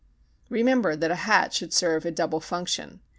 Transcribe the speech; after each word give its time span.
Remember 0.49 0.95
that 0.95 1.11
a 1.11 1.15
hat 1.29 1.53
should 1.53 1.73
serve 1.73 2.05
a 2.05 2.11
double 2.11 2.39
function. 2.39 3.01